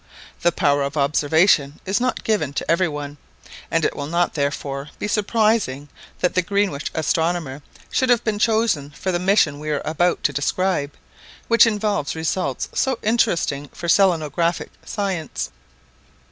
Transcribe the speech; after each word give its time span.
The 0.41 0.51
power 0.51 0.81
of 0.81 0.97
observation 0.97 1.79
is 1.85 2.01
not 2.01 2.23
given 2.23 2.53
to 2.53 2.71
everyone, 2.71 3.17
and 3.69 3.85
it 3.85 3.95
will 3.95 4.07
not 4.07 4.33
therefore 4.33 4.89
be 4.97 5.07
surprising 5.07 5.89
that 6.21 6.33
the 6.33 6.41
Greenwich 6.41 6.89
astronomer 6.95 7.61
should 7.91 8.09
have 8.09 8.23
been 8.23 8.39
chosen 8.39 8.89
for 8.89 9.11
the 9.11 9.19
mission 9.19 9.59
we 9.59 9.69
are 9.69 9.83
about 9.85 10.23
to 10.23 10.33
describe, 10.33 10.95
which 11.49 11.67
involved 11.67 12.15
results 12.15 12.67
so 12.73 12.97
interesting 13.03 13.67
for 13.73 13.87
selenographic 13.87 14.71
science. 14.83 15.51